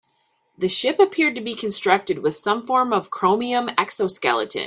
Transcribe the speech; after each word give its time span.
The 0.57 0.67
ship 0.67 0.99
appeared 0.99 1.35
to 1.35 1.41
be 1.41 1.53
constructed 1.53 2.23
with 2.23 2.33
some 2.33 2.65
form 2.65 2.91
of 2.91 3.11
chromium 3.11 3.69
exoskeleton. 3.77 4.59